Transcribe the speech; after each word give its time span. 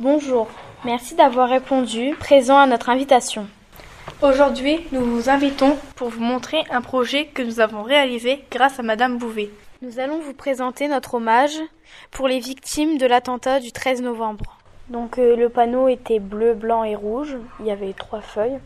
Bonjour, 0.00 0.46
merci 0.84 1.16
d'avoir 1.16 1.48
répondu 1.48 2.14
présent 2.20 2.56
à 2.56 2.68
notre 2.68 2.88
invitation. 2.88 3.48
Aujourd'hui, 4.22 4.86
nous 4.92 5.00
vous 5.00 5.28
invitons 5.28 5.76
pour 5.96 6.08
vous 6.08 6.20
montrer 6.20 6.62
un 6.70 6.82
projet 6.82 7.26
que 7.26 7.42
nous 7.42 7.58
avons 7.58 7.82
réalisé 7.82 8.44
grâce 8.48 8.78
à 8.78 8.84
Madame 8.84 9.18
Bouvet. 9.18 9.50
Nous 9.82 9.98
allons 9.98 10.20
vous 10.20 10.34
présenter 10.34 10.86
notre 10.86 11.14
hommage 11.14 11.58
pour 12.12 12.28
les 12.28 12.38
victimes 12.38 12.96
de 12.96 13.06
l'attentat 13.06 13.58
du 13.58 13.72
13 13.72 14.02
novembre. 14.02 14.58
Donc 14.88 15.18
euh, 15.18 15.34
le 15.34 15.48
panneau 15.48 15.88
était 15.88 16.20
bleu, 16.20 16.54
blanc 16.54 16.84
et 16.84 16.94
rouge. 16.94 17.36
Il 17.58 17.66
y 17.66 17.72
avait 17.72 17.92
trois 17.92 18.20
feuilles. 18.20 18.60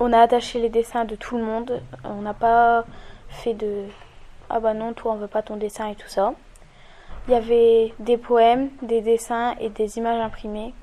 On 0.00 0.12
a 0.12 0.18
attaché 0.18 0.58
les 0.58 0.70
dessins 0.70 1.04
de 1.04 1.14
tout 1.14 1.36
le 1.36 1.44
monde. 1.44 1.80
On 2.02 2.22
n'a 2.22 2.34
pas 2.34 2.84
fait 3.28 3.54
de 3.54 3.84
ah 4.50 4.58
bah 4.58 4.74
non, 4.74 4.92
toi 4.92 5.12
on 5.12 5.16
veut 5.18 5.28
pas 5.28 5.42
ton 5.42 5.56
dessin 5.56 5.86
et 5.88 5.94
tout 5.94 6.08
ça. 6.08 6.34
Il 7.28 7.34
y 7.34 7.36
avait 7.36 7.94
des 7.98 8.16
poèmes, 8.16 8.68
des 8.82 9.00
dessins 9.00 9.54
et 9.60 9.68
des 9.68 9.98
images 9.98 10.20
imprimées, 10.20 10.74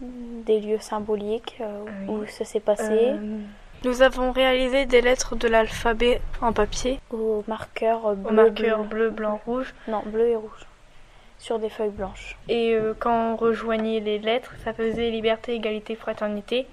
des 0.00 0.60
lieux 0.60 0.78
symboliques 0.80 1.58
euh, 1.60 1.84
où 2.08 2.26
ça 2.26 2.44
s'est 2.44 2.60
passé. 2.60 3.08
Euh, 3.08 3.38
nous 3.84 4.02
avons 4.02 4.30
réalisé 4.30 4.86
des 4.86 5.00
lettres 5.00 5.36
de 5.36 5.48
l'alphabet 5.48 6.20
en 6.42 6.52
papier. 6.52 7.00
Au 7.10 7.42
marqueur 7.48 8.14
bleu, 8.14 8.30
Au 8.30 8.32
marqueur 8.32 8.84
bleu, 8.84 9.10
blanc, 9.10 9.40
rouge. 9.46 9.74
Non, 9.88 10.02
bleu 10.04 10.28
et 10.28 10.36
rouge. 10.36 10.66
Sur 11.38 11.58
des 11.58 11.70
feuilles 11.70 11.88
blanches. 11.88 12.36
Et 12.48 12.74
euh, 12.74 12.92
quand 12.98 13.32
on 13.32 13.36
rejoignait 13.36 14.00
les 14.00 14.18
lettres, 14.18 14.52
ça 14.64 14.74
faisait 14.74 15.10
liberté, 15.10 15.54
égalité, 15.54 15.96
fraternité. 15.96 16.66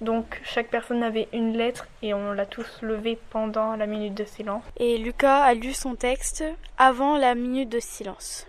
Donc 0.00 0.40
chaque 0.44 0.68
personne 0.68 1.02
avait 1.02 1.28
une 1.32 1.56
lettre 1.56 1.86
et 2.02 2.12
on 2.12 2.32
l'a 2.32 2.46
tous 2.46 2.82
levée 2.82 3.18
pendant 3.30 3.76
la 3.76 3.86
minute 3.86 4.14
de 4.14 4.24
silence. 4.24 4.62
Et 4.76 4.98
Lucas 4.98 5.42
a 5.42 5.54
lu 5.54 5.72
son 5.72 5.94
texte 5.94 6.44
avant 6.76 7.16
la 7.16 7.34
minute 7.34 7.70
de 7.70 7.80
silence. 7.80 8.46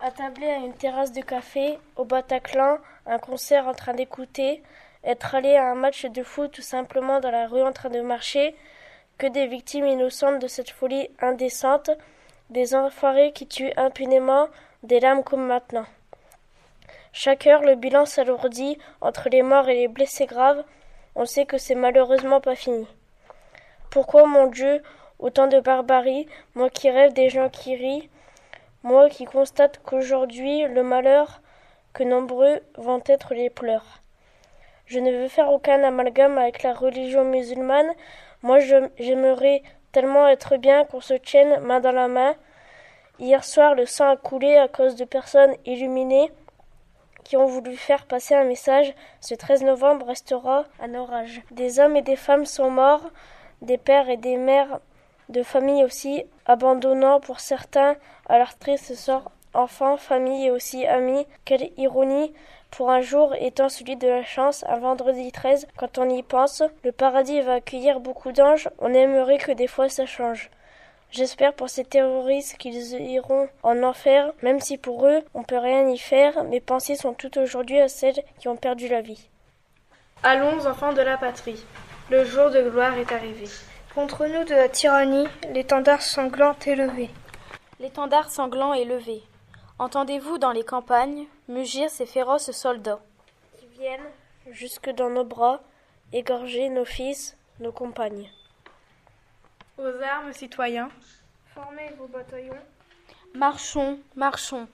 Attablé 0.00 0.46
à 0.46 0.58
une 0.58 0.74
terrasse 0.74 1.12
de 1.12 1.22
café, 1.22 1.78
au 1.96 2.04
Bataclan, 2.04 2.78
un 3.06 3.18
concert 3.18 3.66
en 3.66 3.74
train 3.74 3.94
d'écouter, 3.94 4.62
être 5.02 5.34
allé 5.34 5.56
à 5.56 5.70
un 5.70 5.74
match 5.74 6.04
de 6.04 6.22
foot 6.22 6.52
tout 6.52 6.62
simplement 6.62 7.18
dans 7.18 7.30
la 7.30 7.48
rue 7.48 7.62
en 7.62 7.72
train 7.72 7.90
de 7.90 8.00
marcher, 8.00 8.54
que 9.18 9.26
des 9.26 9.46
victimes 9.46 9.86
innocentes 9.86 10.40
de 10.40 10.48
cette 10.48 10.70
folie 10.70 11.08
indécente, 11.20 11.90
des 12.50 12.74
enfoirés 12.74 13.32
qui 13.32 13.46
tuent 13.46 13.72
impunément, 13.76 14.48
des 14.82 15.00
lames 15.00 15.24
comme 15.24 15.46
maintenant. 15.46 15.86
Chaque 17.18 17.46
heure, 17.46 17.62
le 17.62 17.76
bilan 17.76 18.04
s'alourdit 18.04 18.76
entre 19.00 19.30
les 19.30 19.40
morts 19.40 19.70
et 19.70 19.74
les 19.74 19.88
blessés 19.88 20.26
graves. 20.26 20.62
On 21.14 21.24
sait 21.24 21.46
que 21.46 21.56
c'est 21.56 21.74
malheureusement 21.74 22.42
pas 22.42 22.54
fini. 22.54 22.86
Pourquoi, 23.90 24.26
mon 24.26 24.48
Dieu, 24.48 24.82
autant 25.18 25.46
de 25.46 25.58
barbarie, 25.58 26.28
moi 26.54 26.68
qui 26.68 26.90
rêve 26.90 27.14
des 27.14 27.30
gens 27.30 27.48
qui 27.48 27.74
rient, 27.74 28.10
moi 28.82 29.08
qui 29.08 29.24
constate 29.24 29.80
qu'aujourd'hui 29.82 30.64
le 30.64 30.82
malheur, 30.82 31.40
que 31.94 32.04
nombreux 32.04 32.60
vont 32.76 33.02
être 33.06 33.32
les 33.32 33.48
pleurs. 33.48 34.02
Je 34.84 34.98
ne 34.98 35.10
veux 35.10 35.28
faire 35.28 35.50
aucun 35.50 35.82
amalgame 35.84 36.36
avec 36.36 36.62
la 36.62 36.74
religion 36.74 37.24
musulmane. 37.24 37.94
Moi, 38.42 38.58
j'aimerais 38.98 39.62
tellement 39.90 40.28
être 40.28 40.58
bien 40.58 40.84
qu'on 40.84 41.00
se 41.00 41.14
tienne 41.14 41.60
main 41.60 41.80
dans 41.80 41.92
la 41.92 42.08
main. 42.08 42.34
Hier 43.18 43.42
soir, 43.42 43.74
le 43.74 43.86
sang 43.86 44.10
a 44.10 44.16
coulé 44.18 44.58
à 44.58 44.68
cause 44.68 44.96
de 44.96 45.06
personnes 45.06 45.54
illuminées 45.64 46.30
qui 47.26 47.36
ont 47.36 47.46
voulu 47.46 47.76
faire 47.76 48.06
passer 48.06 48.34
un 48.34 48.44
message. 48.44 48.94
Ce 49.20 49.34
13 49.34 49.64
novembre 49.64 50.06
restera 50.06 50.64
un 50.78 50.94
orage. 50.94 51.42
Des 51.50 51.80
hommes 51.80 51.96
et 51.96 52.02
des 52.02 52.14
femmes 52.14 52.46
sont 52.46 52.70
morts, 52.70 53.10
des 53.62 53.78
pères 53.78 54.08
et 54.08 54.16
des 54.16 54.36
mères 54.36 54.78
de 55.28 55.42
famille 55.42 55.82
aussi, 55.82 56.24
abandonnant 56.46 57.18
pour 57.18 57.40
certains 57.40 57.96
à 58.28 58.38
leur 58.38 58.56
triste 58.56 58.94
sort 58.94 59.32
enfants, 59.54 59.96
famille 59.96 60.46
et 60.46 60.50
aussi 60.52 60.86
amis. 60.86 61.26
Quelle 61.44 61.72
ironie 61.76 62.32
pour 62.70 62.90
un 62.90 63.00
jour 63.00 63.34
étant 63.40 63.68
celui 63.68 63.96
de 63.96 64.06
la 64.06 64.22
chance, 64.22 64.64
un 64.68 64.78
vendredi 64.78 65.32
13, 65.32 65.66
quand 65.76 65.98
on 65.98 66.08
y 66.08 66.22
pense, 66.22 66.62
le 66.84 66.92
paradis 66.92 67.40
va 67.40 67.54
accueillir 67.54 67.98
beaucoup 67.98 68.30
d'anges, 68.30 68.68
on 68.78 68.92
aimerait 68.92 69.38
que 69.38 69.52
des 69.52 69.66
fois 69.66 69.88
ça 69.88 70.06
change. 70.06 70.50
J'espère 71.10 71.54
pour 71.54 71.70
ces 71.70 71.84
terroristes 71.84 72.56
qu'ils 72.58 72.92
iront 73.00 73.48
en 73.62 73.82
enfer, 73.82 74.32
même 74.42 74.60
si 74.60 74.76
pour 74.76 75.06
eux 75.06 75.22
on 75.34 75.42
peut 75.42 75.58
rien 75.58 75.88
y 75.88 75.98
faire, 75.98 76.44
mes 76.44 76.60
pensées 76.60 76.96
sont 76.96 77.14
toutes 77.14 77.36
aujourd'hui 77.36 77.80
à 77.80 77.88
celles 77.88 78.22
qui 78.38 78.48
ont 78.48 78.56
perdu 78.56 78.88
la 78.88 79.00
vie. 79.00 79.28
Allons, 80.22 80.66
enfants 80.66 80.92
de 80.92 81.02
la 81.02 81.16
patrie, 81.16 81.64
le 82.10 82.24
jour 82.24 82.50
de 82.50 82.68
gloire 82.68 82.98
est 82.98 83.12
arrivé. 83.12 83.46
Contre 83.94 84.26
nous 84.26 84.44
de 84.44 84.54
la 84.54 84.68
tyrannie, 84.68 85.26
l'étendard 85.52 86.02
sanglant 86.02 86.54
est 86.66 86.74
levé. 86.74 87.10
L'étendard 87.80 88.30
sanglant 88.30 88.74
est 88.74 88.84
levé. 88.84 89.22
Entendez-vous 89.78 90.38
dans 90.38 90.52
les 90.52 90.64
campagnes 90.64 91.26
mugir 91.48 91.90
ces 91.90 92.06
féroces 92.06 92.50
soldats 92.50 93.00
qui 93.58 93.66
viennent 93.78 94.10
jusque 94.50 94.90
dans 94.90 95.10
nos 95.10 95.24
bras 95.24 95.60
égorger 96.12 96.68
nos 96.68 96.84
fils, 96.84 97.36
nos 97.60 97.72
compagnes. 97.72 98.30
Aux 99.78 100.02
armes, 100.02 100.32
citoyens. 100.32 100.88
Formez 101.54 101.90
vos 101.98 102.06
bataillons. 102.06 102.62
Marchons, 103.34 103.98
marchons. 104.14 104.66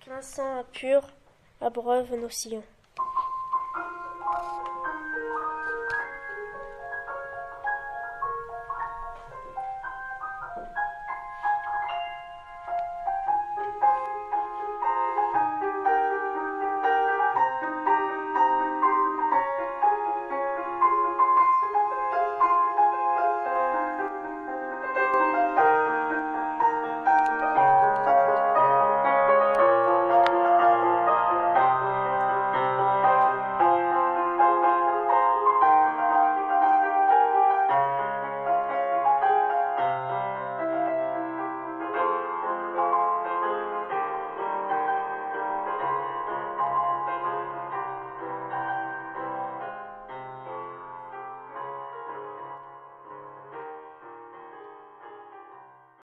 Qu'un 0.00 0.22
sang 0.22 0.60
impur 0.60 1.02
abreuve 1.60 2.14
nos 2.16 2.30
sillons. 2.30 2.64